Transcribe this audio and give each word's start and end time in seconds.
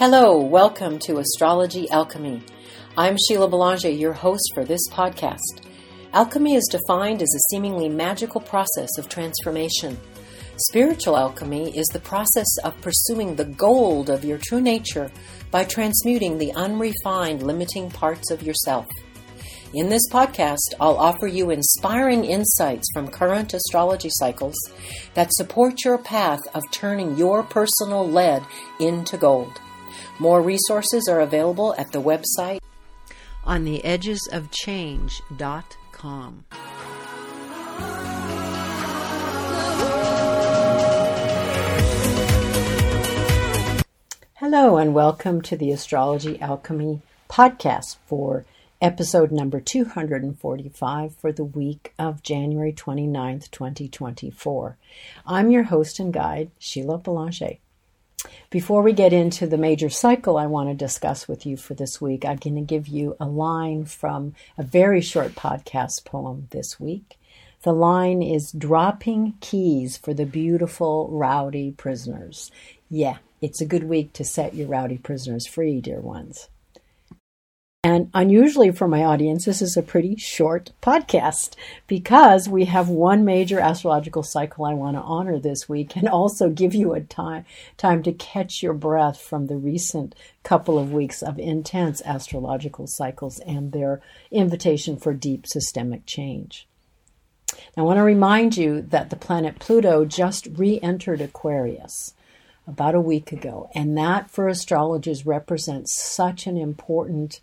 Hello, 0.00 0.40
welcome 0.40 0.98
to 1.00 1.18
Astrology 1.18 1.90
Alchemy. 1.90 2.42
I'm 2.96 3.16
Sheila 3.28 3.48
Belanger, 3.48 3.90
your 3.90 4.12
host 4.12 4.50
for 4.54 4.64
this 4.64 4.80
podcast. 4.90 5.60
Alchemy 6.12 6.54
is 6.54 6.68
defined 6.70 7.22
as 7.22 7.34
a 7.34 7.48
seemingly 7.50 7.88
magical 7.88 8.40
process 8.40 8.88
of 8.98 9.08
transformation. 9.08 9.98
Spiritual 10.68 11.16
alchemy 11.16 11.76
is 11.76 11.86
the 11.88 12.00
process 12.00 12.48
of 12.64 12.80
pursuing 12.80 13.36
the 13.36 13.44
gold 13.44 14.10
of 14.10 14.24
your 14.24 14.38
true 14.38 14.60
nature 14.60 15.10
by 15.50 15.64
transmuting 15.64 16.38
the 16.38 16.52
unrefined, 16.52 17.42
limiting 17.42 17.90
parts 17.90 18.30
of 18.30 18.42
yourself. 18.42 18.86
In 19.72 19.88
this 19.88 20.02
podcast, 20.10 20.74
I'll 20.80 20.96
offer 20.96 21.28
you 21.28 21.50
inspiring 21.50 22.24
insights 22.24 22.90
from 22.92 23.06
current 23.06 23.54
astrology 23.54 24.08
cycles 24.10 24.56
that 25.14 25.32
support 25.34 25.84
your 25.84 25.96
path 25.96 26.40
of 26.54 26.64
turning 26.72 27.16
your 27.16 27.44
personal 27.44 28.04
lead 28.04 28.42
into 28.80 29.16
gold. 29.16 29.60
More 30.18 30.42
resources 30.42 31.06
are 31.08 31.20
available 31.20 31.76
at 31.78 31.92
the 31.92 32.02
website 32.02 32.58
on 33.44 33.62
the 33.62 33.84
edges 33.84 34.18
of 34.32 34.50
change.com. 34.50 36.46
Hello, 44.34 44.78
and 44.78 44.94
welcome 44.94 45.40
to 45.42 45.56
the 45.56 45.70
Astrology 45.70 46.40
Alchemy 46.40 47.02
podcast 47.28 47.98
for 48.08 48.44
episode 48.80 49.30
number 49.30 49.60
245 49.60 51.14
for 51.14 51.32
the 51.32 51.44
week 51.44 51.92
of 51.98 52.22
January 52.22 52.72
29th, 52.72 53.50
2024. 53.50 54.78
I'm 55.26 55.50
your 55.50 55.64
host 55.64 55.98
and 55.98 56.10
guide, 56.12 56.50
Sheila 56.58 56.96
Belanger. 56.96 57.58
Before 58.48 58.82
we 58.82 58.94
get 58.94 59.12
into 59.12 59.46
the 59.46 59.58
major 59.58 59.90
cycle 59.90 60.38
I 60.38 60.46
want 60.46 60.70
to 60.70 60.74
discuss 60.74 61.28
with 61.28 61.44
you 61.44 61.58
for 61.58 61.74
this 61.74 62.00
week, 62.00 62.24
I'm 62.24 62.36
going 62.36 62.54
to 62.54 62.62
give 62.62 62.88
you 62.88 63.16
a 63.20 63.26
line 63.26 63.84
from 63.84 64.34
a 64.56 64.62
very 64.62 65.02
short 65.02 65.34
podcast 65.34 66.06
poem 66.06 66.48
this 66.50 66.80
week. 66.80 67.18
The 67.62 67.74
line 67.74 68.22
is 68.22 68.50
dropping 68.50 69.34
keys 69.40 69.98
for 69.98 70.14
the 70.14 70.24
beautiful, 70.24 71.08
rowdy 71.10 71.72
prisoners. 71.72 72.50
Yeah, 72.88 73.18
it's 73.42 73.60
a 73.60 73.66
good 73.66 73.84
week 73.84 74.14
to 74.14 74.24
set 74.24 74.54
your 74.54 74.68
rowdy 74.68 74.96
prisoners 74.96 75.46
free, 75.46 75.82
dear 75.82 76.00
ones. 76.00 76.48
And 77.82 78.10
unusually 78.12 78.72
for 78.72 78.86
my 78.86 79.04
audience, 79.04 79.46
this 79.46 79.62
is 79.62 79.74
a 79.74 79.82
pretty 79.82 80.14
short 80.16 80.70
podcast 80.82 81.54
because 81.86 82.46
we 82.46 82.66
have 82.66 82.90
one 82.90 83.24
major 83.24 83.58
astrological 83.58 84.22
cycle 84.22 84.66
I 84.66 84.74
want 84.74 84.98
to 84.98 85.02
honor 85.02 85.38
this 85.38 85.66
week 85.66 85.96
and 85.96 86.06
also 86.06 86.50
give 86.50 86.74
you 86.74 86.92
a 86.92 87.00
time, 87.00 87.46
time 87.78 88.02
to 88.02 88.12
catch 88.12 88.62
your 88.62 88.74
breath 88.74 89.18
from 89.18 89.46
the 89.46 89.56
recent 89.56 90.14
couple 90.42 90.78
of 90.78 90.92
weeks 90.92 91.22
of 91.22 91.38
intense 91.38 92.02
astrological 92.04 92.86
cycles 92.86 93.38
and 93.40 93.72
their 93.72 94.02
invitation 94.30 94.98
for 94.98 95.14
deep 95.14 95.46
systemic 95.46 96.04
change. 96.04 96.68
I 97.78 97.80
want 97.80 97.96
to 97.96 98.02
remind 98.02 98.58
you 98.58 98.82
that 98.82 99.08
the 99.08 99.16
planet 99.16 99.58
Pluto 99.58 100.04
just 100.04 100.48
re 100.52 100.78
entered 100.82 101.22
Aquarius 101.22 102.12
about 102.66 102.94
a 102.94 103.00
week 103.00 103.32
ago, 103.32 103.70
and 103.74 103.96
that 103.96 104.30
for 104.30 104.48
astrologers 104.48 105.24
represents 105.24 105.94
such 105.94 106.46
an 106.46 106.58
important 106.58 107.40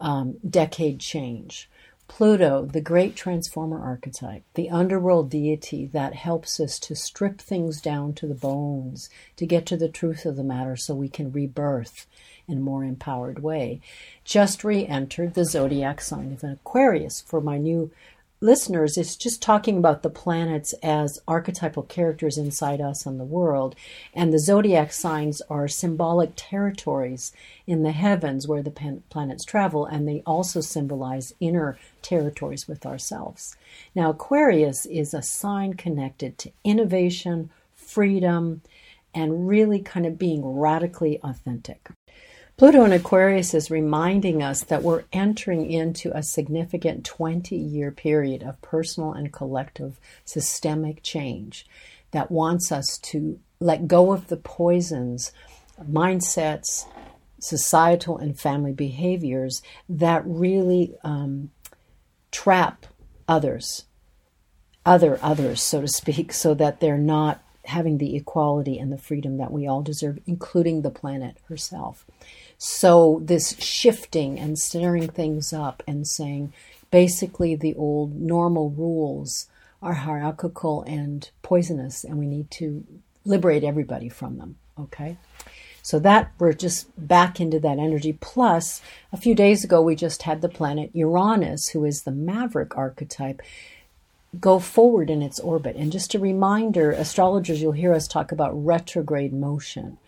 um, 0.00 0.36
decade 0.48 1.00
change. 1.00 1.68
Pluto, 2.08 2.64
the 2.64 2.80
great 2.80 3.14
transformer 3.14 3.80
archetype, 3.80 4.42
the 4.54 4.70
underworld 4.70 5.30
deity 5.30 5.84
that 5.86 6.14
helps 6.14 6.58
us 6.58 6.78
to 6.78 6.96
strip 6.96 7.38
things 7.38 7.82
down 7.82 8.14
to 8.14 8.26
the 8.26 8.34
bones, 8.34 9.10
to 9.36 9.44
get 9.46 9.66
to 9.66 9.76
the 9.76 9.90
truth 9.90 10.24
of 10.24 10.36
the 10.36 10.42
matter 10.42 10.74
so 10.74 10.94
we 10.94 11.10
can 11.10 11.30
rebirth 11.30 12.06
in 12.48 12.58
a 12.58 12.62
more 12.62 12.82
empowered 12.82 13.42
way, 13.42 13.80
just 14.24 14.64
re 14.64 14.86
entered 14.86 15.34
the 15.34 15.44
zodiac 15.44 16.00
sign 16.00 16.32
of 16.32 16.42
Aquarius 16.42 17.20
for 17.20 17.42
my 17.42 17.58
new 17.58 17.90
listeners, 18.40 18.96
it's 18.96 19.16
just 19.16 19.42
talking 19.42 19.78
about 19.78 20.02
the 20.02 20.10
planets 20.10 20.72
as 20.82 21.20
archetypal 21.26 21.82
characters 21.82 22.38
inside 22.38 22.80
us 22.80 23.06
and 23.06 23.18
the 23.18 23.24
world. 23.24 23.74
And 24.14 24.32
the 24.32 24.38
zodiac 24.38 24.92
signs 24.92 25.42
are 25.50 25.68
symbolic 25.68 26.32
territories 26.36 27.32
in 27.66 27.82
the 27.82 27.92
heavens 27.92 28.46
where 28.46 28.62
the 28.62 29.00
planets 29.10 29.44
travel, 29.44 29.86
and 29.86 30.06
they 30.06 30.22
also 30.24 30.60
symbolize 30.60 31.34
inner 31.40 31.78
territories 32.02 32.68
with 32.68 32.86
ourselves. 32.86 33.56
Now, 33.94 34.10
Aquarius 34.10 34.86
is 34.86 35.12
a 35.12 35.22
sign 35.22 35.74
connected 35.74 36.38
to 36.38 36.52
innovation, 36.64 37.50
freedom, 37.74 38.62
and 39.14 39.48
really 39.48 39.80
kind 39.80 40.06
of 40.06 40.18
being 40.18 40.44
radically 40.44 41.18
authentic. 41.22 41.88
Pluto 42.58 42.84
in 42.84 42.90
Aquarius 42.90 43.54
is 43.54 43.70
reminding 43.70 44.42
us 44.42 44.64
that 44.64 44.82
we're 44.82 45.04
entering 45.12 45.70
into 45.70 46.10
a 46.12 46.24
significant 46.24 47.04
20 47.04 47.54
year 47.54 47.92
period 47.92 48.42
of 48.42 48.60
personal 48.60 49.12
and 49.12 49.32
collective 49.32 50.00
systemic 50.24 51.00
change 51.04 51.64
that 52.10 52.32
wants 52.32 52.72
us 52.72 52.98
to 52.98 53.38
let 53.60 53.86
go 53.86 54.12
of 54.12 54.26
the 54.26 54.36
poisons, 54.36 55.30
mindsets, 55.80 56.86
societal 57.38 58.18
and 58.18 58.40
family 58.40 58.72
behaviors 58.72 59.62
that 59.88 60.24
really 60.26 60.96
um, 61.04 61.50
trap 62.32 62.86
others, 63.28 63.84
other 64.84 65.20
others, 65.22 65.62
so 65.62 65.82
to 65.82 65.86
speak, 65.86 66.32
so 66.32 66.54
that 66.54 66.80
they're 66.80 66.98
not 66.98 67.40
having 67.68 67.98
the 67.98 68.16
equality 68.16 68.78
and 68.78 68.92
the 68.92 68.98
freedom 68.98 69.36
that 69.38 69.52
we 69.52 69.66
all 69.66 69.82
deserve, 69.82 70.18
including 70.26 70.82
the 70.82 70.90
planet 70.90 71.36
herself. 71.48 72.04
So, 72.56 73.20
this 73.22 73.56
shifting 73.60 74.38
and 74.38 74.58
stirring 74.58 75.08
things 75.08 75.52
up 75.52 75.82
and 75.86 76.06
saying 76.06 76.52
basically 76.90 77.54
the 77.54 77.74
old 77.76 78.20
normal 78.20 78.70
rules 78.70 79.46
are 79.80 79.94
hierarchical 79.94 80.82
and 80.82 81.30
poisonous, 81.42 82.02
and 82.02 82.18
we 82.18 82.26
need 82.26 82.50
to 82.52 82.84
liberate 83.24 83.62
everybody 83.62 84.08
from 84.08 84.38
them. 84.38 84.56
Okay? 84.78 85.16
So, 85.82 85.98
that 86.00 86.32
we're 86.38 86.54
just 86.54 86.88
back 86.98 87.40
into 87.40 87.60
that 87.60 87.78
energy. 87.78 88.12
Plus, 88.20 88.82
a 89.12 89.16
few 89.16 89.34
days 89.34 89.62
ago, 89.62 89.80
we 89.80 89.94
just 89.94 90.22
had 90.22 90.40
the 90.40 90.48
planet 90.48 90.90
Uranus, 90.94 91.68
who 91.68 91.84
is 91.84 92.02
the 92.02 92.10
maverick 92.10 92.76
archetype 92.76 93.40
go 94.38 94.58
forward 94.58 95.10
in 95.10 95.22
its 95.22 95.40
orbit. 95.40 95.76
And 95.76 95.90
just 95.92 96.14
a 96.14 96.18
reminder, 96.18 96.90
astrologers, 96.90 97.62
you'll 97.62 97.72
hear 97.72 97.94
us 97.94 98.06
talk 98.06 98.32
about 98.32 98.64
retrograde 98.64 99.32
motion. 99.32 99.98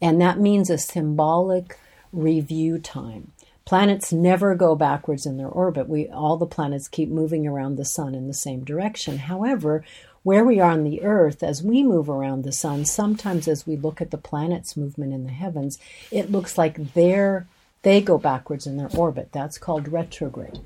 And 0.00 0.20
that 0.20 0.40
means 0.40 0.70
a 0.70 0.78
symbolic 0.78 1.78
review 2.12 2.78
time. 2.78 3.32
Planets 3.64 4.12
never 4.12 4.54
go 4.56 4.74
backwards 4.74 5.26
in 5.26 5.36
their 5.36 5.48
orbit. 5.48 5.88
We 5.88 6.08
all 6.08 6.36
the 6.36 6.46
planets 6.46 6.88
keep 6.88 7.08
moving 7.08 7.46
around 7.46 7.76
the 7.76 7.84
sun 7.84 8.14
in 8.14 8.26
the 8.26 8.34
same 8.34 8.64
direction. 8.64 9.18
However, 9.18 9.84
where 10.22 10.44
we 10.44 10.58
are 10.58 10.72
on 10.72 10.84
the 10.84 11.02
earth 11.02 11.42
as 11.42 11.62
we 11.62 11.82
move 11.82 12.10
around 12.10 12.42
the 12.42 12.52
sun, 12.52 12.84
sometimes 12.84 13.46
as 13.46 13.66
we 13.66 13.76
look 13.76 14.00
at 14.00 14.10
the 14.10 14.18
planets' 14.18 14.76
movement 14.76 15.12
in 15.12 15.24
the 15.24 15.30
heavens, 15.30 15.78
it 16.10 16.32
looks 16.32 16.58
like 16.58 16.94
they're 16.94 17.46
they 17.82 18.00
go 18.00 18.18
backwards 18.18 18.66
in 18.66 18.76
their 18.76 18.90
orbit. 18.96 19.30
That's 19.32 19.58
called 19.58 19.88
retrograde. 19.88 20.60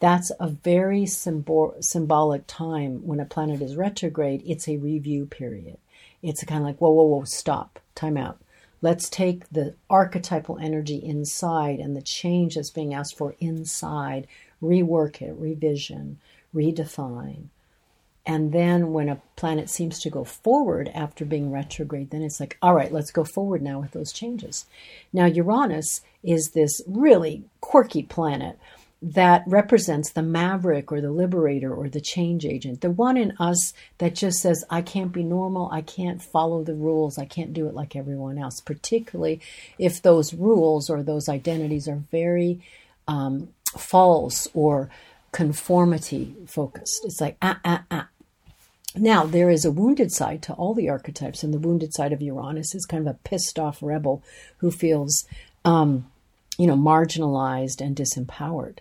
That's 0.00 0.30
a 0.38 0.48
very 0.48 1.06
symbol, 1.06 1.74
symbolic 1.80 2.46
time 2.46 3.06
when 3.06 3.20
a 3.20 3.24
planet 3.24 3.62
is 3.62 3.76
retrograde. 3.76 4.42
It's 4.46 4.68
a 4.68 4.76
review 4.76 5.26
period. 5.26 5.78
It's 6.22 6.44
kind 6.44 6.60
of 6.60 6.66
like, 6.66 6.78
whoa, 6.78 6.90
whoa, 6.90 7.04
whoa, 7.04 7.24
stop, 7.24 7.80
time 7.94 8.16
out. 8.16 8.38
Let's 8.80 9.08
take 9.08 9.48
the 9.50 9.74
archetypal 9.90 10.58
energy 10.58 10.96
inside 10.96 11.80
and 11.80 11.96
the 11.96 12.02
change 12.02 12.54
that's 12.54 12.70
being 12.70 12.94
asked 12.94 13.16
for 13.16 13.34
inside, 13.40 14.28
rework 14.62 15.20
it, 15.20 15.34
revision, 15.36 16.18
redefine. 16.54 17.46
And 18.28 18.52
then 18.52 18.92
when 18.92 19.08
a 19.08 19.22
planet 19.36 19.70
seems 19.70 19.98
to 20.00 20.10
go 20.10 20.22
forward 20.22 20.90
after 20.94 21.24
being 21.24 21.50
retrograde, 21.50 22.10
then 22.10 22.20
it's 22.20 22.38
like, 22.38 22.58
all 22.60 22.74
right, 22.74 22.92
let's 22.92 23.10
go 23.10 23.24
forward 23.24 23.62
now 23.62 23.80
with 23.80 23.92
those 23.92 24.12
changes. 24.12 24.66
Now, 25.14 25.24
Uranus 25.24 26.02
is 26.22 26.50
this 26.50 26.82
really 26.86 27.44
quirky 27.62 28.02
planet 28.02 28.58
that 29.00 29.44
represents 29.46 30.10
the 30.10 30.22
maverick 30.22 30.92
or 30.92 31.00
the 31.00 31.10
liberator 31.10 31.74
or 31.74 31.88
the 31.88 32.02
change 32.02 32.44
agent, 32.44 32.82
the 32.82 32.90
one 32.90 33.16
in 33.16 33.32
us 33.38 33.72
that 33.96 34.14
just 34.14 34.42
says, 34.42 34.62
I 34.68 34.82
can't 34.82 35.12
be 35.12 35.22
normal, 35.22 35.70
I 35.72 35.80
can't 35.80 36.20
follow 36.20 36.62
the 36.62 36.74
rules, 36.74 37.16
I 37.16 37.24
can't 37.24 37.54
do 37.54 37.66
it 37.66 37.74
like 37.74 37.96
everyone 37.96 38.36
else, 38.36 38.60
particularly 38.60 39.40
if 39.78 40.02
those 40.02 40.34
rules 40.34 40.90
or 40.90 41.02
those 41.02 41.30
identities 41.30 41.88
are 41.88 42.02
very 42.10 42.60
um, 43.06 43.48
false 43.78 44.48
or 44.52 44.90
conformity 45.32 46.34
focused. 46.46 47.06
It's 47.06 47.22
like, 47.22 47.38
ah, 47.40 47.60
ah, 47.64 47.84
ah. 47.90 48.08
Now, 48.96 49.24
there 49.24 49.50
is 49.50 49.64
a 49.64 49.70
wounded 49.70 50.10
side 50.12 50.42
to 50.42 50.54
all 50.54 50.74
the 50.74 50.88
archetypes, 50.88 51.42
and 51.42 51.52
the 51.52 51.58
wounded 51.58 51.94
side 51.94 52.12
of 52.12 52.22
Uranus 52.22 52.74
is 52.74 52.86
kind 52.86 53.06
of 53.06 53.14
a 53.14 53.18
pissed 53.18 53.58
off 53.58 53.82
rebel 53.82 54.22
who 54.58 54.70
feels, 54.70 55.26
um, 55.64 56.10
you 56.56 56.66
know, 56.66 56.76
marginalized 56.76 57.80
and 57.80 57.94
disempowered. 57.94 58.78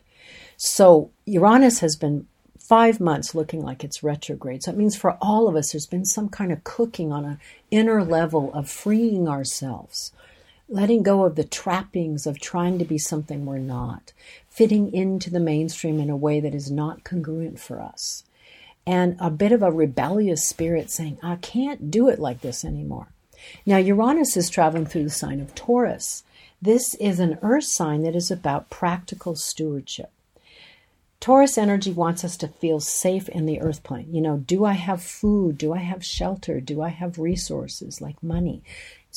So 0.55 1.11
Uranus 1.25 1.79
has 1.79 1.95
been 1.95 2.25
five 2.67 2.99
months 2.99 3.33
looking 3.33 3.61
like 3.61 3.83
it's 3.83 4.03
retrograde. 4.03 4.63
So 4.63 4.71
it 4.71 4.77
means 4.77 4.95
for 4.95 5.17
all 5.21 5.47
of 5.47 5.55
us, 5.55 5.71
there's 5.71 5.85
been 5.85 6.05
some 6.05 6.27
kind 6.27 6.51
of 6.51 6.63
cooking 6.63 7.13
on 7.13 7.23
an 7.23 7.39
inner 7.71 8.03
level 8.03 8.53
of 8.53 8.69
freeing 8.69 9.27
ourselves, 9.27 10.11
letting 10.67 11.01
go 11.01 11.23
of 11.23 11.35
the 11.35 11.45
trappings 11.45 12.27
of 12.27 12.39
trying 12.39 12.77
to 12.79 12.85
be 12.85 12.97
something 12.97 13.45
we're 13.45 13.57
not, 13.57 14.11
fitting 14.49 14.93
into 14.93 15.29
the 15.29 15.39
mainstream 15.39 15.99
in 15.99 16.09
a 16.09 16.17
way 16.17 16.41
that 16.41 16.53
is 16.53 16.69
not 16.69 17.05
congruent 17.05 17.57
for 17.59 17.79
us, 17.81 18.23
and 18.87 19.17
a 19.19 19.29
bit 19.29 19.51
of 19.51 19.61
a 19.61 19.69
rebellious 19.69 20.47
spirit 20.47 20.89
saying, 20.89 21.17
I 21.21 21.35
can't 21.35 21.91
do 21.91 22.07
it 22.07 22.19
like 22.19 22.39
this 22.39 22.63
anymore. 22.63 23.09
Now, 23.65 23.77
Uranus 23.77 24.37
is 24.37 24.49
traveling 24.49 24.85
through 24.85 25.03
the 25.03 25.09
sign 25.09 25.41
of 25.41 25.53
Taurus. 25.53 26.23
This 26.61 26.95
is 26.95 27.19
an 27.19 27.37
earth 27.41 27.65
sign 27.65 28.03
that 28.03 28.15
is 28.15 28.31
about 28.31 28.69
practical 28.69 29.35
stewardship. 29.35 30.09
Taurus 31.19 31.57
energy 31.57 31.91
wants 31.91 32.23
us 32.23 32.37
to 32.37 32.47
feel 32.47 32.79
safe 32.79 33.27
in 33.27 33.45
the 33.45 33.59
earth 33.59 33.83
plane. 33.83 34.07
You 34.09 34.21
know, 34.21 34.37
do 34.37 34.63
I 34.63 34.73
have 34.73 35.03
food? 35.03 35.57
Do 35.57 35.73
I 35.73 35.79
have 35.79 36.05
shelter? 36.05 36.61
Do 36.61 36.81
I 36.81 36.89
have 36.89 37.19
resources 37.19 37.99
like 37.99 38.23
money? 38.23 38.61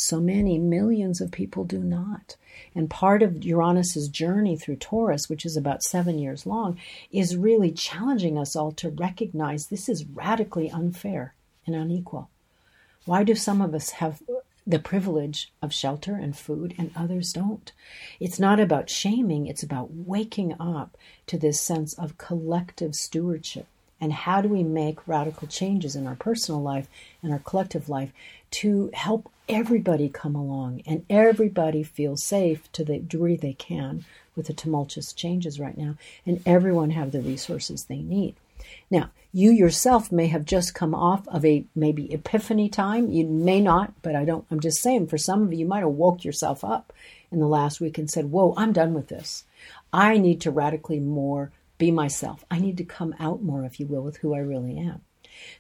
So 0.03 0.19
many 0.19 0.57
millions 0.57 1.21
of 1.21 1.31
people 1.31 1.65
do 1.65 1.79
not. 1.79 2.37
And 2.75 2.89
part 2.89 3.23
of 3.23 3.45
Uranus's 3.45 4.09
journey 4.09 4.57
through 4.57 4.77
Taurus, 4.77 5.29
which 5.29 5.45
is 5.45 5.59
about 5.59 5.83
seven 5.83 6.19
years 6.19 6.47
long, 6.47 6.79
is 7.13 7.37
really 7.37 7.71
challenging 7.71 8.39
us 8.39 8.57
all 8.57 8.73
to 8.73 8.89
recognize 8.89 9.67
this 9.67 9.91
is 9.91 10.07
radically 10.07 10.71
unfair 10.71 11.35
and 11.67 11.77
unequal. 11.77 12.31
Why 13.05 13.25
do 13.25 13.35
some 13.35 13.61
of 13.61 13.75
us 13.75 13.91
have 13.91 14.23
the 14.67 14.79
privilege 14.79 15.53
of 15.61 15.75
shelter 15.75 16.15
and 16.15 16.35
food 16.35 16.75
and 16.79 16.93
others 16.97 17.31
don't? 17.35 17.71
It's 18.19 18.41
not 18.41 18.59
about 18.59 18.89
shaming, 18.89 19.49
it's 19.49 19.63
about 19.63 19.93
waking 19.93 20.55
up 20.59 20.97
to 21.27 21.37
this 21.37 21.61
sense 21.61 21.93
of 21.93 22.17
collective 22.17 22.95
stewardship. 22.95 23.67
And 24.01 24.15
how 24.15 24.41
do 24.41 24.49
we 24.49 24.63
make 24.63 25.07
radical 25.07 25.47
changes 25.47 25.95
in 25.95 26.07
our 26.07 26.17
personal 26.17 26.63
life 26.63 26.89
and 27.23 27.35
our 27.35 27.39
collective 27.41 27.91
life 27.91 28.13
to 28.53 28.91
help 28.95 29.31
everybody 29.51 30.09
come 30.09 30.37
along 30.37 30.83
and 30.87 31.05
everybody 31.11 31.83
feel 31.83 32.17
safe 32.17 32.71
to 32.73 32.85
the 32.85 32.99
degree 32.99 33.37
they 33.37 33.53
can 33.53 34.05
with 34.37 34.47
the 34.47 34.55
tumultuous 34.55 35.13
changes 35.13 35.59
right 35.59 35.77
now 35.77 35.97
and 36.25 36.41
everyone 36.47 36.91
have 36.91 37.11
the 37.11 37.21
resources 37.21 37.85
they 37.85 37.99
need? 37.99 38.37
Now, 38.91 39.11
you 39.33 39.51
yourself 39.51 40.13
may 40.13 40.29
have 40.29 40.45
just 40.45 40.75
come 40.75 40.95
off 40.95 41.27
of 41.29 41.45
a 41.45 41.65
maybe 41.75 42.13
epiphany 42.13 42.69
time. 42.69 43.11
You 43.11 43.27
may 43.27 43.61
not, 43.61 43.93
but 44.03 44.15
I 44.15 44.25
don't, 44.25 44.45
I'm 44.51 44.61
just 44.61 44.81
saying 44.81 45.09
for 45.09 45.19
some 45.19 45.43
of 45.43 45.53
you, 45.53 45.61
you 45.61 45.67
might 45.67 45.81
have 45.81 45.91
woke 45.91 46.25
yourself 46.25 46.65
up 46.65 46.93
in 47.31 47.41
the 47.41 47.47
last 47.47 47.81
week 47.81 47.99
and 47.99 48.11
said, 48.11 48.31
Whoa, 48.31 48.55
I'm 48.57 48.73
done 48.73 48.95
with 48.95 49.09
this. 49.09 49.45
I 49.93 50.19
need 50.19 50.41
to 50.43 50.51
radically 50.51 51.01
more 51.01 51.53
be 51.79 51.91
myself. 51.91 52.45
I 52.51 52.59
need 52.59 52.77
to 52.77 52.85
come 52.85 53.15
out 53.19 53.43
more, 53.43 53.65
if 53.65 53.81
you 53.81 53.87
will, 53.87 54.03
with 54.03 54.19
who 54.19 54.35
I 54.35 54.39
really 54.39 54.79
am. 54.79 55.01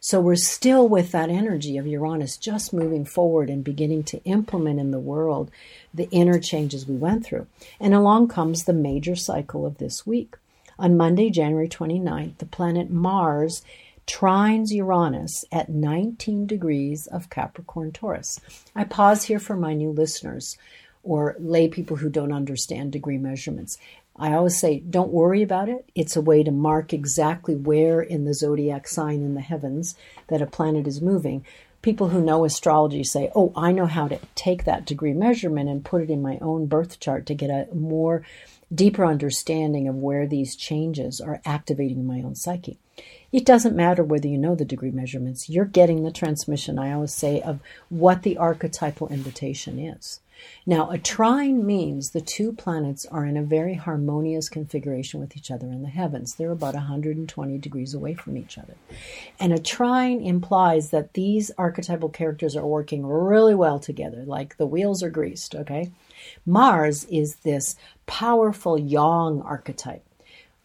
So 0.00 0.20
we're 0.20 0.36
still 0.36 0.88
with 0.88 1.12
that 1.12 1.30
energy 1.30 1.76
of 1.76 1.86
Uranus 1.86 2.36
just 2.36 2.72
moving 2.72 3.04
forward 3.04 3.50
and 3.50 3.62
beginning 3.62 4.04
to 4.04 4.22
implement 4.24 4.80
in 4.80 4.90
the 4.90 4.98
world 4.98 5.50
the 5.92 6.08
inner 6.10 6.38
changes 6.38 6.86
we 6.86 6.96
went 6.96 7.24
through. 7.24 7.46
And 7.78 7.94
along 7.94 8.28
comes 8.28 8.64
the 8.64 8.72
major 8.72 9.16
cycle 9.16 9.66
of 9.66 9.78
this 9.78 10.06
week. 10.06 10.36
On 10.78 10.96
Monday, 10.96 11.28
January 11.30 11.68
29th, 11.68 12.38
the 12.38 12.46
planet 12.46 12.90
Mars 12.90 13.62
trines 14.06 14.70
Uranus 14.70 15.44
at 15.52 15.68
19 15.68 16.46
degrees 16.46 17.06
of 17.06 17.30
Capricorn 17.30 17.92
Taurus. 17.92 18.40
I 18.74 18.84
pause 18.84 19.24
here 19.24 19.38
for 19.38 19.56
my 19.56 19.74
new 19.74 19.90
listeners 19.90 20.56
or 21.02 21.36
lay 21.38 21.68
people 21.68 21.96
who 21.96 22.10
don't 22.10 22.32
understand 22.32 22.92
degree 22.92 23.18
measurements. 23.18 23.78
I 24.20 24.34
always 24.34 24.60
say, 24.60 24.80
don't 24.80 25.10
worry 25.10 25.40
about 25.40 25.70
it. 25.70 25.88
It's 25.94 26.14
a 26.14 26.20
way 26.20 26.42
to 26.42 26.50
mark 26.50 26.92
exactly 26.92 27.56
where 27.56 28.02
in 28.02 28.26
the 28.26 28.34
zodiac 28.34 28.86
sign 28.86 29.22
in 29.22 29.34
the 29.34 29.40
heavens 29.40 29.96
that 30.28 30.42
a 30.42 30.46
planet 30.46 30.86
is 30.86 31.00
moving. 31.00 31.44
People 31.80 32.10
who 32.10 32.20
know 32.22 32.44
astrology 32.44 33.02
say, 33.02 33.30
oh, 33.34 33.50
I 33.56 33.72
know 33.72 33.86
how 33.86 34.08
to 34.08 34.18
take 34.34 34.64
that 34.64 34.84
degree 34.84 35.14
measurement 35.14 35.70
and 35.70 35.82
put 35.82 36.02
it 36.02 36.10
in 36.10 36.20
my 36.20 36.36
own 36.42 36.66
birth 36.66 37.00
chart 37.00 37.24
to 37.26 37.34
get 37.34 37.48
a 37.48 37.74
more 37.74 38.22
deeper 38.72 39.06
understanding 39.06 39.88
of 39.88 39.94
where 39.94 40.26
these 40.26 40.54
changes 40.54 41.22
are 41.22 41.40
activating 41.46 42.06
my 42.06 42.20
own 42.20 42.34
psyche. 42.34 42.78
It 43.32 43.46
doesn't 43.46 43.74
matter 43.74 44.04
whether 44.04 44.28
you 44.28 44.36
know 44.36 44.54
the 44.54 44.66
degree 44.66 44.90
measurements, 44.90 45.48
you're 45.48 45.64
getting 45.64 46.02
the 46.02 46.10
transmission, 46.10 46.78
I 46.78 46.92
always 46.92 47.14
say, 47.14 47.40
of 47.40 47.60
what 47.88 48.22
the 48.22 48.36
archetypal 48.36 49.08
invitation 49.08 49.78
is. 49.78 50.20
Now, 50.66 50.90
a 50.90 50.98
trine 50.98 51.64
means 51.64 52.10
the 52.10 52.20
two 52.20 52.52
planets 52.52 53.06
are 53.06 53.24
in 53.24 53.36
a 53.36 53.42
very 53.42 53.74
harmonious 53.74 54.48
configuration 54.48 55.20
with 55.20 55.36
each 55.36 55.50
other 55.50 55.66
in 55.66 55.82
the 55.82 55.88
heavens. 55.88 56.34
They're 56.34 56.50
about 56.50 56.74
120 56.74 57.58
degrees 57.58 57.94
away 57.94 58.14
from 58.14 58.36
each 58.36 58.58
other. 58.58 58.74
And 59.38 59.52
a 59.52 59.58
trine 59.58 60.20
implies 60.20 60.90
that 60.90 61.14
these 61.14 61.50
archetypal 61.56 62.10
characters 62.10 62.56
are 62.56 62.66
working 62.66 63.06
really 63.06 63.54
well 63.54 63.78
together, 63.78 64.24
like 64.26 64.56
the 64.56 64.66
wheels 64.66 65.02
are 65.02 65.10
greased, 65.10 65.54
okay? 65.54 65.90
Mars 66.44 67.04
is 67.04 67.36
this 67.36 67.76
powerful 68.06 68.78
yang 68.78 69.42
archetype, 69.42 70.04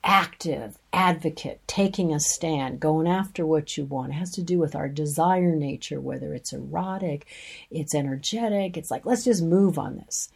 active, 0.05 0.77
advocate, 0.93 1.59
taking 1.65 2.13
a 2.13 2.19
stand, 2.19 2.79
going 2.79 3.07
after 3.07 3.45
what 3.45 3.75
you 3.75 3.83
want. 3.83 4.11
It 4.11 4.15
has 4.15 4.31
to 4.33 4.43
do 4.43 4.59
with 4.59 4.75
our 4.75 4.87
desire 4.87 5.55
nature, 5.55 5.99
whether 5.99 6.33
it's 6.33 6.53
erotic, 6.53 7.25
it's 7.71 7.95
energetic. 7.95 8.77
It's 8.77 8.91
like, 8.91 9.05
let's 9.05 9.25
just 9.25 9.43
move 9.43 9.79
on 9.79 9.97
this. 9.97 10.29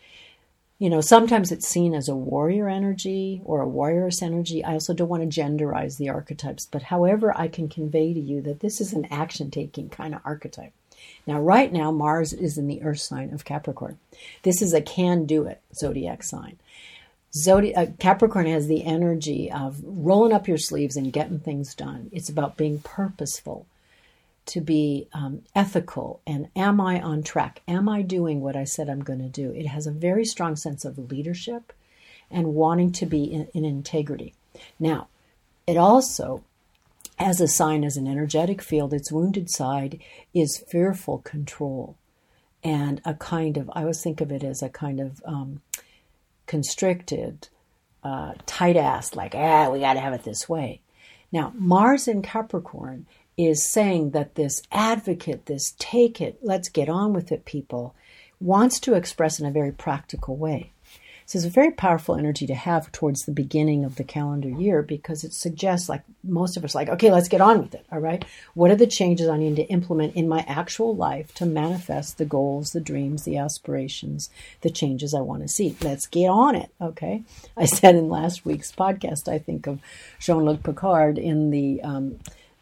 You 0.79 0.89
know, 0.89 1.01
sometimes 1.01 1.51
it's 1.51 1.67
seen 1.67 1.93
as 1.93 2.09
a 2.09 2.15
warrior 2.15 2.67
energy 2.67 3.41
or 3.43 3.61
a 3.61 3.67
warrioress 3.67 4.23
energy. 4.23 4.63
I 4.63 4.73
also 4.73 4.93
don't 4.93 5.09
want 5.09 5.29
to 5.29 5.41
genderize 5.41 5.97
the 5.97 6.09
archetypes, 6.09 6.65
but 6.65 6.83
however, 6.83 7.37
I 7.37 7.47
can 7.47 7.67
convey 7.67 8.13
to 8.13 8.19
you 8.19 8.41
that 8.41 8.61
this 8.61 8.81
is 8.81 8.93
an 8.93 9.05
action 9.11 9.51
taking 9.51 9.89
kind 9.89 10.15
of 10.15 10.21
archetype. 10.23 10.73
Now, 11.27 11.39
right 11.39 11.71
now, 11.71 11.91
Mars 11.91 12.33
is 12.33 12.57
in 12.57 12.67
the 12.67 12.81
Earth 12.81 13.01
sign 13.01 13.33
of 13.33 13.45
Capricorn. 13.45 13.99
This 14.43 14.61
is 14.61 14.73
a 14.73 14.81
can 14.81 15.25
do 15.25 15.43
it 15.43 15.61
zodiac 15.75 16.23
sign. 16.23 16.57
Zodiac, 17.33 17.77
uh, 17.77 17.91
Capricorn 17.99 18.47
has 18.47 18.67
the 18.67 18.83
energy 18.83 19.51
of 19.51 19.81
rolling 19.83 20.33
up 20.33 20.47
your 20.47 20.57
sleeves 20.57 20.95
and 20.95 21.13
getting 21.13 21.39
things 21.39 21.75
done. 21.75 22.09
It's 22.11 22.29
about 22.29 22.57
being 22.57 22.79
purposeful, 22.79 23.65
to 24.47 24.61
be 24.61 25.07
um, 25.13 25.43
ethical, 25.55 26.21
and 26.25 26.49
am 26.55 26.81
I 26.81 26.99
on 26.99 27.21
track? 27.21 27.61
Am 27.67 27.87
I 27.87 28.01
doing 28.01 28.41
what 28.41 28.55
I 28.55 28.63
said 28.63 28.89
I'm 28.89 29.03
going 29.03 29.19
to 29.19 29.29
do? 29.29 29.51
It 29.51 29.67
has 29.67 29.85
a 29.85 29.91
very 29.91 30.25
strong 30.25 30.55
sense 30.55 30.85
of 30.85 31.11
leadership 31.11 31.71
and 32.31 32.55
wanting 32.55 32.91
to 32.93 33.05
be 33.05 33.25
in, 33.25 33.47
in 33.53 33.63
integrity. 33.63 34.33
Now, 34.79 35.07
it 35.67 35.77
also 35.77 36.43
as 37.19 37.41
a 37.41 37.47
sign, 37.47 37.83
as 37.83 37.97
an 37.97 38.07
energetic 38.07 38.61
field, 38.61 38.93
its 38.93 39.11
wounded 39.11 39.51
side 39.51 39.99
is 40.33 40.63
fearful 40.69 41.19
control 41.19 41.95
and 42.63 43.01
a 43.03 43.13
kind 43.13 43.57
of, 43.57 43.69
I 43.73 43.81
always 43.81 44.01
think 44.01 44.21
of 44.21 44.31
it 44.31 44.43
as 44.43 44.63
a 44.63 44.69
kind 44.69 44.99
of 44.99 45.21
um, 45.25 45.61
constricted, 46.49 47.47
uh, 48.03 48.33
tight 48.47 48.75
ass, 48.75 49.15
like, 49.15 49.35
ah, 49.35 49.69
we 49.69 49.79
got 49.79 49.93
to 49.93 49.99
have 49.99 50.13
it 50.13 50.23
this 50.23 50.49
way. 50.49 50.81
Now, 51.31 51.53
Mars 51.55 52.07
in 52.07 52.23
Capricorn 52.23 53.05
is 53.37 53.63
saying 53.63 54.09
that 54.11 54.33
this 54.33 54.63
advocate, 54.71 55.45
this 55.45 55.75
take 55.77 56.19
it, 56.19 56.39
let's 56.41 56.67
get 56.67 56.89
on 56.89 57.13
with 57.13 57.31
it 57.31 57.45
people, 57.45 57.93
wants 58.41 58.79
to 58.79 58.95
express 58.95 59.39
in 59.39 59.45
a 59.45 59.51
very 59.51 59.71
practical 59.71 60.35
way. 60.35 60.71
So 61.29 61.37
it's 61.37 61.45
a 61.45 61.51
very 61.51 61.69
powerful 61.69 62.15
energy 62.15 62.47
to 62.47 62.55
have 62.55 62.91
towards 62.91 63.21
the 63.21 63.31
beginning 63.31 63.85
of 63.85 63.97
the 63.97 64.03
calendar 64.03 64.49
year 64.49 64.81
because 64.81 65.23
it 65.23 65.31
suggests, 65.31 65.87
like 65.87 66.01
most 66.23 66.57
of 66.57 66.65
us, 66.65 66.73
like, 66.73 66.89
okay, 66.89 67.11
let's 67.11 67.27
get 67.27 67.39
on 67.39 67.61
with 67.61 67.75
it. 67.75 67.85
All 67.91 67.99
right. 67.99 68.25
What 68.55 68.71
are 68.71 68.75
the 68.75 68.87
changes 68.87 69.29
I 69.29 69.37
need 69.37 69.55
to 69.57 69.67
implement 69.67 70.15
in 70.15 70.27
my 70.27 70.43
actual 70.47 70.95
life 70.95 71.31
to 71.35 71.45
manifest 71.45 72.17
the 72.17 72.25
goals, 72.25 72.71
the 72.71 72.81
dreams, 72.81 73.25
the 73.25 73.37
aspirations, 73.37 74.31
the 74.61 74.71
changes 74.71 75.13
I 75.13 75.21
want 75.21 75.43
to 75.43 75.47
see? 75.47 75.77
Let's 75.83 76.07
get 76.07 76.29
on 76.29 76.55
it. 76.55 76.71
Okay. 76.81 77.21
I 77.55 77.65
said 77.65 77.93
in 77.93 78.09
last 78.09 78.43
week's 78.43 78.71
podcast, 78.71 79.27
I 79.27 79.37
think 79.37 79.67
of 79.67 79.81
Jean 80.17 80.45
Luc 80.45 80.63
Picard 80.63 81.19
in 81.19 81.51
the 81.51 81.79
um, 81.83 82.17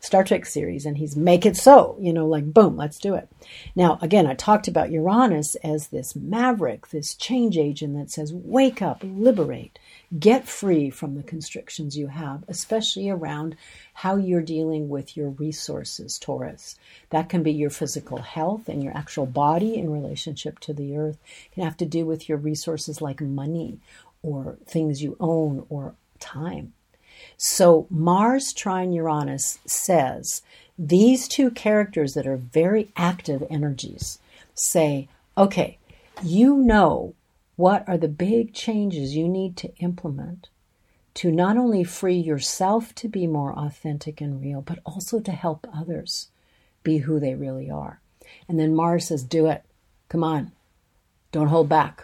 Star 0.08 0.24
Trek 0.24 0.46
series, 0.46 0.86
and 0.86 0.98
he's 0.98 1.18
make 1.18 1.46
it 1.46 1.58
so, 1.58 1.98
you 2.00 2.14
know, 2.14 2.26
like 2.26 2.54
boom, 2.54 2.78
let's 2.78 2.98
do 2.98 3.14
it. 3.14 3.28
Now, 3.76 4.00
again, 4.02 4.26
I 4.26 4.36
talked 4.36 4.70
about 4.70 4.90
Uranus 4.90 5.56
as 5.56 5.90
this 5.90 6.16
maverick, 6.16 6.88
this 6.88 7.14
change 7.14 7.58
agent 7.58 7.94
that 7.98 8.10
says, 8.10 8.32
wake 8.32 8.82
up, 8.82 9.02
liberate, 9.04 9.78
get 10.18 10.48
free 10.48 10.90
from 10.90 11.16
the 11.16 11.24
constrictions 11.24 11.98
you 11.98 12.08
have, 12.08 12.46
especially 12.48 13.10
around 13.10 13.58
how 13.96 14.16
you're 14.16 14.42
dealing 14.42 14.88
with 14.88 15.18
your 15.18 15.32
resources, 15.32 16.18
Taurus. 16.18 16.78
That 17.10 17.28
can 17.28 17.44
be 17.44 17.52
your 17.52 17.70
physical 17.70 18.20
health 18.20 18.70
and 18.70 18.82
your 18.82 18.96
actual 18.96 19.26
body 19.26 19.76
in 19.76 19.92
relationship 19.92 20.60
to 20.60 20.74
the 20.74 20.96
earth. 20.96 21.18
It 21.48 21.56
can 21.56 21.64
have 21.66 21.78
to 21.78 21.86
do 21.86 22.06
with 22.06 22.30
your 22.30 22.38
resources 22.38 23.02
like 23.02 23.20
money 23.20 23.82
or 24.24 24.58
things 24.66 25.04
you 25.04 25.18
own 25.20 25.66
or 25.68 25.96
time. 26.22 26.72
So 27.38 27.88
Mars 27.90 28.54
trine 28.54 28.92
Uranus 28.92 29.60
says 29.66 30.42
these 30.78 31.28
two 31.28 31.52
characters 31.52 32.14
that 32.14 32.28
are 32.28 32.38
very 32.38 32.92
active 32.96 33.44
energies 33.50 34.20
say, 34.54 35.08
okay, 35.38 35.78
you 36.24 36.58
know 36.58 37.14
what 37.56 37.88
are 37.88 37.98
the 37.98 38.08
big 38.08 38.54
changes 38.54 39.16
you 39.16 39.28
need 39.28 39.58
to 39.58 39.76
implement 39.78 40.50
to 41.16 41.32
not 41.32 41.58
only 41.58 41.84
free 41.84 42.18
yourself 42.18 42.94
to 42.94 43.08
be 43.08 43.26
more 43.26 43.52
authentic 43.58 44.22
and 44.22 44.40
real, 44.40 44.62
but 44.62 44.80
also 44.86 45.20
to 45.20 45.32
help 45.32 45.68
others 45.74 46.28
be 46.84 47.00
who 47.00 47.20
they 47.20 47.34
really 47.34 47.72
are. 47.72 48.00
And 48.48 48.60
then 48.60 48.76
Mars 48.76 49.08
says, 49.08 49.24
Do 49.24 49.48
it. 49.48 49.64
Come 50.10 50.24
on. 50.24 50.52
Don't 51.32 51.48
hold 51.48 51.70
back. 51.70 52.04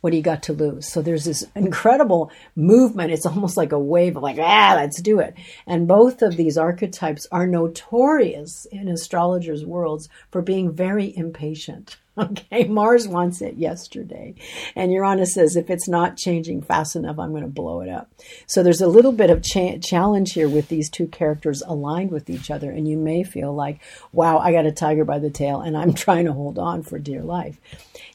What 0.00 0.10
do 0.10 0.16
you 0.16 0.22
got 0.22 0.44
to 0.44 0.52
lose? 0.52 0.86
So 0.86 1.02
there's 1.02 1.24
this 1.24 1.44
incredible 1.54 2.30
movement. 2.54 3.12
It's 3.12 3.26
almost 3.26 3.56
like 3.56 3.72
a 3.72 3.78
wave 3.78 4.16
of 4.16 4.22
like, 4.22 4.38
ah, 4.38 4.74
let's 4.76 5.02
do 5.02 5.18
it. 5.18 5.34
And 5.66 5.88
both 5.88 6.22
of 6.22 6.36
these 6.36 6.56
archetypes 6.56 7.26
are 7.32 7.46
notorious 7.46 8.66
in 8.70 8.88
astrologers' 8.88 9.64
worlds 9.64 10.08
for 10.30 10.42
being 10.42 10.72
very 10.72 11.16
impatient. 11.16 11.96
Okay, 12.28 12.64
Mars 12.64 13.06
wants 13.06 13.40
it 13.40 13.56
yesterday. 13.56 14.34
And 14.74 14.92
Uranus 14.92 15.34
says, 15.34 15.56
if 15.56 15.70
it's 15.70 15.88
not 15.88 16.16
changing 16.16 16.62
fast 16.62 16.96
enough, 16.96 17.18
I'm 17.18 17.30
going 17.30 17.42
to 17.42 17.48
blow 17.48 17.80
it 17.80 17.88
up. 17.88 18.10
So 18.46 18.62
there's 18.62 18.80
a 18.80 18.88
little 18.88 19.12
bit 19.12 19.30
of 19.30 19.42
cha- 19.42 19.78
challenge 19.78 20.32
here 20.32 20.48
with 20.48 20.68
these 20.68 20.90
two 20.90 21.06
characters 21.06 21.62
aligned 21.62 22.10
with 22.10 22.28
each 22.28 22.50
other. 22.50 22.70
And 22.70 22.88
you 22.88 22.96
may 22.96 23.22
feel 23.22 23.54
like, 23.54 23.80
wow, 24.12 24.38
I 24.38 24.52
got 24.52 24.66
a 24.66 24.72
tiger 24.72 25.04
by 25.04 25.20
the 25.20 25.30
tail 25.30 25.60
and 25.60 25.76
I'm 25.76 25.94
trying 25.94 26.24
to 26.24 26.32
hold 26.32 26.58
on 26.58 26.82
for 26.82 26.98
dear 26.98 27.22
life. 27.22 27.58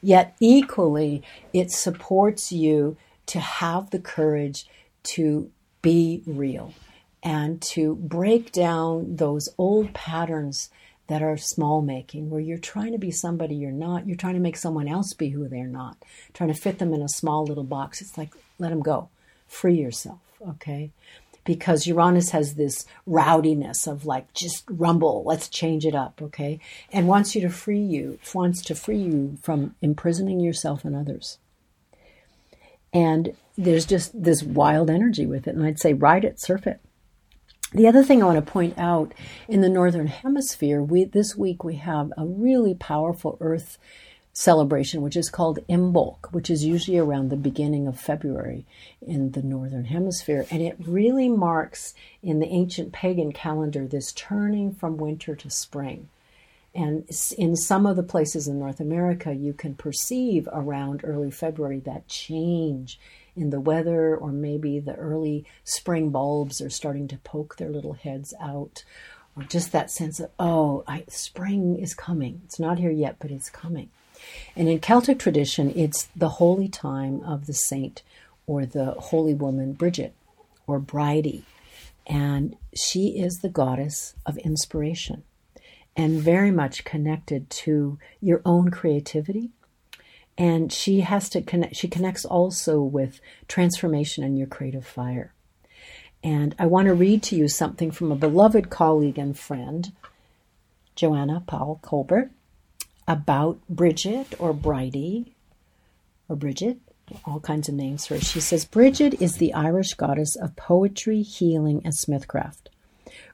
Yet 0.02 0.36
equally, 0.40 1.24
it 1.54 1.72
supports 1.72 2.52
you 2.52 2.98
to 3.28 3.40
have 3.40 3.92
the 3.92 4.00
courage 4.00 4.68
to 5.04 5.50
be 5.82 6.24
real 6.26 6.74
and 7.24 7.62
to 7.62 7.96
break 7.96 8.52
down 8.52 9.16
those 9.16 9.48
old 9.58 9.94
patterns 9.94 10.70
that 11.08 11.22
are 11.22 11.38
small 11.38 11.82
making, 11.82 12.30
where 12.30 12.40
you're 12.40 12.58
trying 12.58 12.94
to 12.94 12.98
be 12.98 13.12
somebody 13.12 13.56
you're 13.56 13.72
not. 13.72 14.08
You're 14.08 14.16
trying 14.16 14.36
to 14.36 14.40
make 14.40 14.56
someone 14.56 14.88
else 14.88 15.14
be 15.14 15.30
who 15.30 15.48
they're 15.48 15.68
not, 15.68 15.98
trying 16.34 16.52
to 16.52 16.60
fit 16.60 16.80
them 16.80 16.94
in 16.94 17.02
a 17.02 17.10
small 17.10 17.46
little 17.46 17.64
box. 17.64 18.02
It's 18.02 18.18
like, 18.18 18.34
let 18.58 18.70
them 18.70 18.82
go. 18.82 19.10
Free 19.48 19.76
yourself, 19.76 20.22
okay? 20.48 20.92
Because 21.44 21.86
Uranus 21.88 22.30
has 22.30 22.54
this 22.54 22.86
rowdiness 23.06 23.86
of 23.86 24.06
like, 24.06 24.34
just 24.34 24.64
rumble, 24.70 25.24
let's 25.26 25.50
change 25.50 25.86
it 25.86 25.94
up, 25.94 26.22
okay? 26.22 26.60
And 26.92 27.08
wants 27.08 27.36
you 27.36 27.42
to 27.42 27.50
free 27.50 27.82
you, 27.82 28.18
wants 28.34 28.62
to 28.64 28.76
free 28.76 29.00
you 29.00 29.38
from 29.42 29.76
imprisoning 29.82 30.40
yourself 30.40 30.86
and 30.86 30.96
others. 30.96 31.38
And 32.94 33.36
there's 33.58 33.86
just 33.86 34.24
this 34.24 34.42
wild 34.42 34.90
energy 34.90 35.26
with 35.26 35.48
it. 35.48 35.56
And 35.56 35.66
I'd 35.66 35.80
say, 35.80 35.94
ride 35.94 36.24
it, 36.24 36.40
surf 36.40 36.66
it. 36.66 36.80
The 37.74 37.88
other 37.88 38.04
thing 38.04 38.22
I 38.22 38.28
want 38.28 38.46
to 38.46 38.52
point 38.52 38.78
out 38.78 39.16
in 39.48 39.62
the 39.62 39.70
Northern 39.70 40.06
Hemisphere, 40.06 40.84
we, 40.84 41.06
this 41.06 41.36
week 41.36 41.64
we 41.64 41.78
have 41.78 42.14
a 42.16 42.24
really 42.24 42.76
powerful 42.76 43.36
Earth 43.42 43.80
celebration, 44.32 45.02
which 45.02 45.18
is 45.18 45.32
called 45.32 45.58
Imbolc, 45.68 46.32
which 46.32 46.52
is 46.52 46.64
usually 46.64 47.00
around 47.00 47.30
the 47.30 47.36
beginning 47.36 47.88
of 47.88 48.00
February 48.00 48.66
in 49.02 49.32
the 49.32 49.42
Northern 49.42 49.86
Hemisphere. 49.86 50.46
And 50.52 50.62
it 50.62 50.76
really 50.86 51.30
marks 51.30 51.96
in 52.22 52.40
the 52.40 52.48
ancient 52.48 52.94
pagan 52.94 53.32
calendar 53.32 53.88
this 53.88 54.12
turning 54.12 54.76
from 54.76 54.98
winter 54.98 55.36
to 55.36 55.50
spring. 55.50 56.10
And 56.76 57.10
in 57.40 57.56
some 57.56 57.88
of 57.88 57.96
the 57.96 58.04
places 58.04 58.48
in 58.48 58.60
North 58.60 58.80
America, 58.80 59.34
you 59.34 59.54
can 59.54 59.74
perceive 59.74 60.48
around 60.52 61.02
early 61.04 61.32
February 61.32 61.80
that 61.82 62.08
change 62.08 63.00
in 63.36 63.50
the 63.50 63.60
weather, 63.60 64.16
or 64.16 64.32
maybe 64.32 64.80
the 64.80 64.96
early 64.96 65.46
spring 65.64 66.10
bulbs 66.10 66.62
are 66.62 66.70
starting 66.70 67.08
to 67.10 67.18
poke 67.18 67.58
their 67.58 67.70
little 67.70 67.94
heads 67.94 68.34
out, 68.40 68.84
or 69.36 69.44
just 69.44 69.72
that 69.72 69.92
sense 69.92 70.20
of, 70.20 70.30
oh, 70.40 70.84
I, 70.88 71.04
spring 71.08 71.78
is 71.80 71.94
coming. 71.94 72.42
It's 72.46 72.60
not 72.60 72.80
here 72.80 72.92
yet, 72.92 73.18
but 73.20 73.32
it's 73.32 73.50
coming. 73.50 73.90
And 74.56 74.70
in 74.70 74.80
Celtic 74.80 75.20
tradition, 75.20 75.74
it's 75.76 76.10
the 76.16 76.30
holy 76.30 76.68
time 76.68 77.22
of 77.22 77.46
the 77.48 77.54
saint 77.54 78.04
or 78.46 78.66
the 78.66 78.92
holy 78.92 79.34
woman 79.34 79.74
Bridget 79.74 80.14
or 80.68 80.80
Bridie. 80.80 81.44
And 82.06 82.56
she 82.76 83.20
is 83.20 83.40
the 83.40 83.50
goddess 83.50 84.14
of 84.26 84.38
inspiration 84.40 85.24
and 85.96 86.22
very 86.22 86.52
much 86.52 86.84
connected 86.84 87.50
to 87.50 87.98
your 88.20 88.42
own 88.46 88.72
creativity 88.72 89.52
and 90.38 90.72
she 90.72 91.02
has 91.02 91.30
to 91.30 91.42
connect 91.42 91.76
she 91.76 91.88
connects 91.88 92.26
also 92.26 92.82
with 92.82 93.20
transformation 93.48 94.24
and 94.24 94.38
your 94.38 94.48
creative 94.48 94.86
fire. 94.86 95.34
And 96.24 96.56
i 96.58 96.66
want 96.66 96.88
to 96.88 96.94
read 96.94 97.22
to 97.24 97.36
you 97.36 97.48
something 97.48 97.92
from 97.92 98.12
a 98.12 98.16
beloved 98.16 98.70
colleague 98.70 99.18
and 99.18 99.38
friend 99.38 99.92
joanna 100.96 101.44
powell 101.46 101.80
colbert 101.82 102.32
about 103.08 103.60
bridget 103.68 104.34
or 104.40 104.54
bridie 104.54 105.36
or 106.30 106.36
bridget 106.36 106.80
all 107.26 107.40
kinds 107.40 107.68
of 107.68 107.76
names 107.76 108.08
for 108.08 108.16
her. 108.16 108.22
She 108.22 108.40
says 108.40 108.66
bridget 108.66 109.22
is 109.22 109.38
the 109.38 109.54
irish 109.54 109.94
goddess 109.94 110.36
of 110.36 110.56
poetry 110.56 111.22
healing 111.22 111.82
and 111.84 111.94
smithcraft 111.94 112.70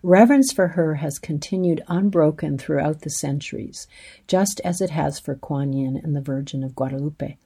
Reverence 0.01 0.51
for 0.51 0.69
her 0.69 0.95
has 0.95 1.19
continued 1.19 1.83
unbroken 1.87 2.57
throughout 2.57 3.01
the 3.01 3.09
centuries, 3.09 3.87
just 4.27 4.59
as 4.61 4.81
it 4.81 4.89
has 4.89 5.19
for 5.19 5.35
Kuan 5.35 5.73
Yin 5.73 5.97
and 5.97 6.15
the 6.15 6.21
Virgin 6.21 6.63
of 6.63 6.75
Guadalupe. 6.75 7.37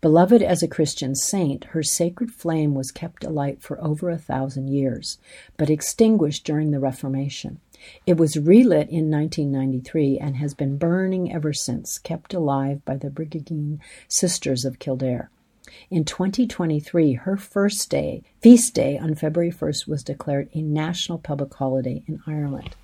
Beloved 0.00 0.42
as 0.42 0.62
a 0.62 0.68
Christian 0.68 1.14
saint, 1.14 1.64
her 1.66 1.82
sacred 1.82 2.32
flame 2.32 2.74
was 2.74 2.90
kept 2.90 3.24
alight 3.24 3.62
for 3.62 3.82
over 3.82 4.10
a 4.10 4.18
thousand 4.18 4.68
years, 4.68 5.18
but 5.56 5.70
extinguished 5.70 6.44
during 6.44 6.70
the 6.70 6.80
Reformation. 6.80 7.60
It 8.06 8.16
was 8.16 8.36
relit 8.36 8.88
in 8.90 9.10
1993 9.10 10.18
and 10.18 10.36
has 10.36 10.54
been 10.54 10.76
burning 10.76 11.32
ever 11.32 11.52
since, 11.52 11.98
kept 11.98 12.34
alive 12.34 12.84
by 12.84 12.96
the 12.96 13.10
Brigidine 13.10 13.78
Sisters 14.08 14.64
of 14.64 14.78
Kildare. 14.78 15.30
In 15.90 16.04
2023, 16.04 17.14
her 17.14 17.36
first 17.36 17.90
day, 17.90 18.22
feast 18.40 18.74
day 18.74 18.98
on 18.98 19.14
February 19.14 19.52
1st, 19.52 19.88
was 19.88 20.02
declared 20.02 20.48
a 20.52 20.62
national 20.62 21.18
public 21.18 21.52
holiday 21.54 22.02
in 22.06 22.22
Ireland. 22.26 22.76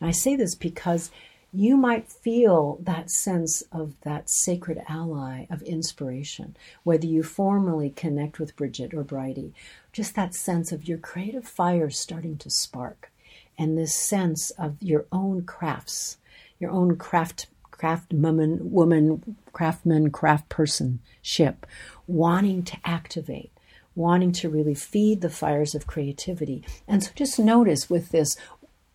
Now, 0.00 0.08
I 0.08 0.10
say 0.12 0.36
this 0.36 0.54
because 0.54 1.10
you 1.52 1.76
might 1.76 2.10
feel 2.10 2.78
that 2.82 3.10
sense 3.10 3.62
of 3.70 3.94
that 4.02 4.28
sacred 4.28 4.82
ally 4.88 5.46
of 5.48 5.62
inspiration, 5.62 6.56
whether 6.82 7.06
you 7.06 7.22
formally 7.22 7.90
connect 7.90 8.40
with 8.40 8.56
Bridget 8.56 8.92
or 8.92 9.04
Bridie, 9.04 9.54
just 9.92 10.16
that 10.16 10.34
sense 10.34 10.72
of 10.72 10.88
your 10.88 10.98
creative 10.98 11.46
fire 11.46 11.90
starting 11.90 12.36
to 12.38 12.50
spark, 12.50 13.12
and 13.56 13.78
this 13.78 13.94
sense 13.94 14.50
of 14.50 14.76
your 14.80 15.06
own 15.12 15.44
crafts, 15.44 16.16
your 16.58 16.72
own 16.72 16.96
craft 16.96 17.46
craftswoman, 17.70 18.60
woman, 18.62 19.36
craftsman, 19.52 20.10
craft 20.10 20.48
person 20.48 21.00
ship, 21.22 21.66
wanting 22.06 22.62
to 22.64 22.76
activate, 22.84 23.50
wanting 23.94 24.32
to 24.32 24.48
really 24.48 24.74
feed 24.74 25.20
the 25.20 25.30
fires 25.30 25.74
of 25.74 25.86
creativity. 25.86 26.64
And 26.86 27.02
so 27.02 27.10
just 27.14 27.38
notice 27.38 27.88
with 27.88 28.10
this 28.10 28.36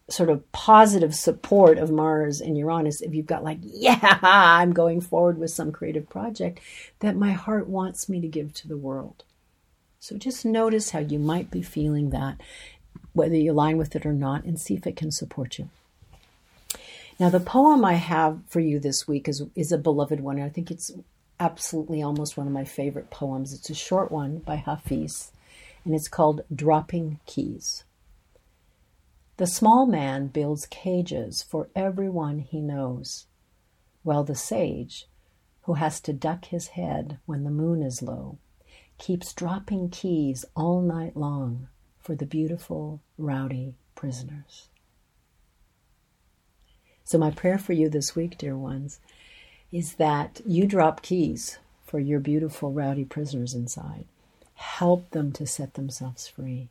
sort 0.10 0.30
of 0.30 0.51
positive 0.51 1.13
support 1.13 1.78
of 1.78 1.92
Mars 1.92 2.42
and 2.42 2.58
Uranus, 2.58 3.01
if 3.01 3.13
you've 3.13 3.28
got 3.28 3.44
like, 3.44 3.60
yeah, 3.63 4.20
I'm 4.22 4.74
going 4.74 5.01
forward 5.01 5.38
with 5.38 5.51
some 5.51 5.72
creative 5.72 6.10
project 6.10 6.60
that 7.00 7.16
my 7.16 7.32
heart 7.32 7.68
wants 7.68 8.10
me 8.10 8.20
to 8.22 8.28
give 8.28 8.54
to 8.56 8.68
the 8.68 8.78
world. 8.78 9.24
So 10.00 10.18
just 10.18 10.46
notice 10.46 10.92
how 10.92 11.00
you 11.00 11.20
might 11.20 11.51
be 11.51 11.62
feeling 11.62 12.10
that, 12.12 12.39
whether 13.13 13.36
you 13.36 13.51
align 13.51 13.78
with 13.78 13.96
it 13.96 14.06
or 14.06 14.13
not, 14.13 14.46
and 14.46 14.60
see 14.60 14.74
if 14.74 14.88
it 14.88 14.96
can 14.96 15.12
support 15.12 15.60
you. 15.60 15.70
Now, 17.20 17.30
the 17.30 17.42
poem 17.42 17.84
I 17.84 17.96
have 17.96 18.39
for 18.48 18.62
you 18.62 18.80
this 18.80 19.06
week 19.06 19.28
is, 19.28 19.44
is 19.54 19.74
a 19.74 19.78
beloved 19.78 20.22
one. 20.22 20.42
I 20.42 20.48
think 20.48 20.72
it's 20.72 20.92
absolutely 21.39 22.01
almost 22.01 22.38
one 22.38 22.48
of 22.48 22.53
my 22.53 22.65
favorite 22.65 23.10
poems. 23.10 23.53
It's 23.53 23.69
a 23.69 23.75
short 23.75 24.12
one 24.12 24.39
by 24.39 24.58
Hafiz, 24.58 25.31
and 25.86 25.96
it's 25.96 26.08
called 26.08 26.41
Dropping 26.53 27.19
Keys. 27.25 27.84
The 29.38 29.48
small 29.48 29.86
man 29.86 30.27
builds 30.27 30.65
cages 30.65 31.41
for 31.41 31.69
everyone 31.75 32.39
he 32.39 32.60
knows, 32.60 33.27
while 34.03 34.24
the 34.24 34.36
sage, 34.36 35.08
who 35.62 35.75
has 35.75 36.01
to 36.01 36.13
duck 36.13 36.46
his 36.46 36.69
head 36.69 37.19
when 37.25 37.43
the 37.43 37.51
moon 37.51 37.81
is 37.81 38.01
low, 38.01 38.38
keeps 38.98 39.34
dropping 39.34 39.89
keys 39.89 40.43
all 40.55 40.81
night 40.81 41.15
long 41.15 41.69
for 42.00 42.15
the 42.15 42.25
beautiful, 42.25 43.00
rowdy 43.17 43.75
prisoners. 43.96 44.67
So, 47.05 47.17
my 47.17 47.31
prayer 47.31 47.58
for 47.58 47.74
you 47.74 47.88
this 47.89 48.15
week, 48.15 48.38
dear 48.38 48.58
ones, 48.58 49.00
is 49.72 49.96
that 49.96 50.42
you 50.46 50.66
drop 50.66 51.02
keys 51.02 51.60
for 51.86 52.00
your 52.00 52.20
beautiful, 52.20 52.72
rowdy 52.72 53.06
prisoners 53.06 53.54
inside. 53.54 54.06
Help 54.56 55.10
them 55.12 55.32
to 55.32 55.48
set 55.48 55.76
themselves 55.76 56.28
free 56.28 56.70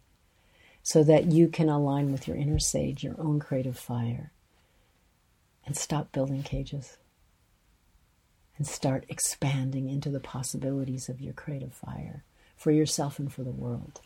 so 0.83 1.03
that 1.05 1.27
you 1.27 1.49
can 1.49 1.69
align 1.69 2.13
with 2.13 2.27
your 2.27 2.37
inner 2.37 2.59
sage, 2.59 3.05
your 3.05 3.15
own 3.19 3.39
creative 3.39 3.79
fire, 3.79 4.31
and 5.67 5.77
stop 5.77 6.13
building 6.13 6.43
cages 6.43 6.97
and 8.57 8.67
start 8.67 9.05
expanding 9.09 9.89
into 9.89 10.11
the 10.11 10.21
possibilities 10.21 11.09
of 11.09 11.21
your 11.21 11.33
creative 11.33 11.73
fire 11.73 12.25
for 12.57 12.73
yourself 12.73 13.19
and 13.19 13.33
for 13.33 13.45
the 13.45 13.51
world. 13.51 14.01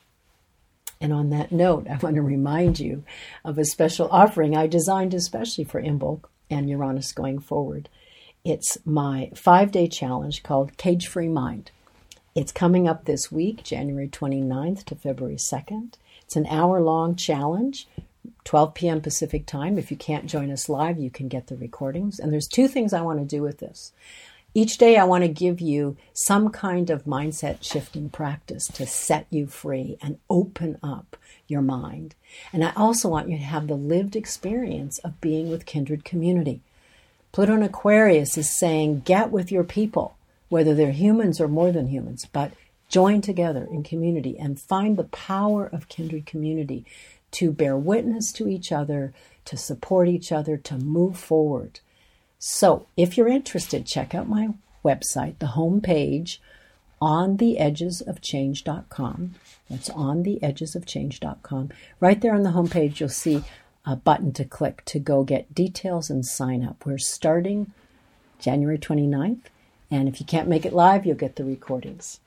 And 1.00 1.12
on 1.12 1.30
that 1.30 1.50
note, 1.50 1.88
I 1.88 1.96
want 1.96 2.16
to 2.16 2.22
remind 2.22 2.78
you 2.78 3.02
of 3.44 3.58
a 3.58 3.64
special 3.64 4.08
offering 4.10 4.56
I 4.56 4.66
designed 4.66 5.14
especially 5.14 5.64
for 5.64 5.82
Imbolc 5.82 6.24
and 6.50 6.68
Uranus 6.68 7.12
going 7.12 7.40
forward. 7.40 7.88
It's 8.44 8.76
my 8.84 9.30
five 9.36 9.70
day 9.70 9.86
challenge 9.86 10.42
called 10.42 10.76
Cage 10.76 11.06
Free 11.06 11.28
Mind. 11.28 11.70
It's 12.34 12.50
coming 12.50 12.88
up 12.88 13.04
this 13.04 13.30
week, 13.30 13.62
January 13.62 14.08
29th 14.08 14.84
to 14.86 14.96
February 14.96 15.36
2nd. 15.36 15.92
It's 16.22 16.34
an 16.34 16.46
hour 16.46 16.80
long 16.80 17.14
challenge, 17.14 17.86
12 18.42 18.74
p.m. 18.74 19.00
Pacific 19.00 19.46
time. 19.46 19.78
If 19.78 19.92
you 19.92 19.96
can't 19.96 20.26
join 20.26 20.50
us 20.50 20.68
live, 20.68 20.98
you 20.98 21.08
can 21.08 21.28
get 21.28 21.46
the 21.46 21.56
recordings. 21.56 22.18
And 22.18 22.32
there's 22.32 22.48
two 22.48 22.66
things 22.66 22.92
I 22.92 23.02
want 23.02 23.20
to 23.20 23.24
do 23.24 23.42
with 23.42 23.58
this. 23.58 23.92
Each 24.54 24.76
day, 24.76 24.96
I 24.96 25.04
want 25.04 25.22
to 25.22 25.28
give 25.28 25.60
you 25.60 25.96
some 26.12 26.48
kind 26.48 26.90
of 26.90 27.04
mindset 27.04 27.62
shifting 27.62 28.10
practice 28.10 28.66
to 28.66 28.88
set 28.88 29.28
you 29.30 29.46
free 29.46 29.98
and 30.02 30.18
open 30.28 30.80
up 30.82 31.16
your 31.46 31.62
mind. 31.62 32.16
And 32.52 32.64
I 32.64 32.72
also 32.74 33.08
want 33.08 33.28
you 33.30 33.38
to 33.38 33.44
have 33.44 33.68
the 33.68 33.76
lived 33.76 34.16
experience 34.16 34.98
of 34.98 35.20
being 35.20 35.48
with 35.48 35.64
kindred 35.64 36.04
community. 36.04 36.60
Pluto 37.32 37.54
in 37.54 37.62
Aquarius 37.62 38.36
is 38.36 38.50
saying, 38.50 39.00
get 39.00 39.30
with 39.30 39.50
your 39.50 39.64
people, 39.64 40.16
whether 40.50 40.74
they're 40.74 40.92
humans 40.92 41.40
or 41.40 41.48
more 41.48 41.72
than 41.72 41.88
humans, 41.88 42.26
but 42.30 42.52
join 42.90 43.22
together 43.22 43.66
in 43.70 43.82
community 43.82 44.38
and 44.38 44.60
find 44.60 44.98
the 44.98 45.04
power 45.04 45.66
of 45.66 45.88
kindred 45.88 46.26
community 46.26 46.84
to 47.30 47.50
bear 47.50 47.74
witness 47.74 48.32
to 48.32 48.48
each 48.48 48.70
other, 48.70 49.14
to 49.46 49.56
support 49.56 50.08
each 50.08 50.30
other, 50.30 50.58
to 50.58 50.76
move 50.76 51.18
forward. 51.18 51.80
So, 52.38 52.86
if 52.98 53.16
you're 53.16 53.28
interested, 53.28 53.86
check 53.86 54.14
out 54.14 54.28
my 54.28 54.50
website, 54.84 55.38
the 55.38 55.52
homepage 55.56 56.36
on 57.00 57.38
the 57.38 57.58
edges 57.58 58.02
of 58.02 58.20
change.com. 58.20 59.34
That's 59.70 59.88
on 59.88 60.22
the 60.22 60.42
edges 60.42 60.76
of 60.76 60.84
change.com. 60.84 61.70
Right 61.98 62.20
there 62.20 62.34
on 62.34 62.42
the 62.42 62.50
homepage, 62.50 63.00
you'll 63.00 63.08
see 63.08 63.42
a 63.84 63.96
button 63.96 64.32
to 64.32 64.44
click 64.44 64.84
to 64.86 64.98
go 64.98 65.24
get 65.24 65.54
details 65.54 66.08
and 66.10 66.24
sign 66.24 66.62
up. 66.62 66.86
We're 66.86 66.98
starting 66.98 67.72
January 68.38 68.78
29th, 68.78 69.46
and 69.90 70.08
if 70.08 70.20
you 70.20 70.26
can't 70.26 70.48
make 70.48 70.64
it 70.64 70.72
live, 70.72 71.04
you'll 71.04 71.16
get 71.16 71.36
the 71.36 71.44
recordings. 71.44 72.20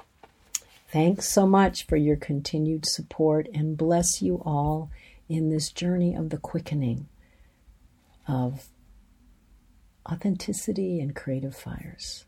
Thanks 0.89 1.27
so 1.27 1.47
much 1.47 1.85
for 1.87 1.97
your 1.97 2.15
continued 2.15 2.85
support 2.85 3.47
and 3.53 3.77
bless 3.77 4.21
you 4.21 4.41
all 4.45 4.89
in 5.27 5.49
this 5.49 5.71
journey 5.71 6.15
of 6.15 6.29
the 6.29 6.37
quickening 6.37 7.07
of 8.27 8.67
authenticity 10.09 10.99
and 10.99 11.15
creative 11.15 11.55
fires. 11.55 12.25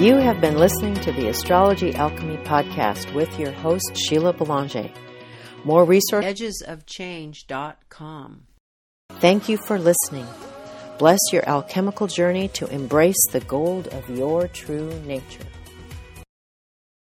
You 0.00 0.16
have 0.16 0.40
been 0.40 0.56
listening 0.56 0.94
to 0.96 1.12
the 1.12 1.28
Astrology 1.28 1.94
Alchemy 1.94 2.36
podcast 2.38 3.12
with 3.14 3.38
your 3.38 3.52
host, 3.52 3.96
Sheila 3.96 4.32
Belanger. 4.32 4.90
More 5.64 5.84
resources 5.84 6.62
edgesofchange.com. 6.66 8.46
Thank 9.12 9.48
you 9.48 9.58
for 9.66 9.78
listening. 9.78 10.26
Bless 10.98 11.18
your 11.32 11.48
alchemical 11.48 12.06
journey 12.06 12.48
to 12.48 12.66
embrace 12.68 13.22
the 13.32 13.40
gold 13.40 13.88
of 13.88 14.08
your 14.08 14.48
true 14.48 14.92
nature. 15.06 15.46